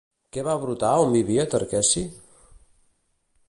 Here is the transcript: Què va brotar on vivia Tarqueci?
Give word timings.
Què 0.37 0.45
va 0.47 0.55
brotar 0.63 0.93
on 1.03 1.13
vivia 1.17 1.45
Tarqueci? 1.53 2.05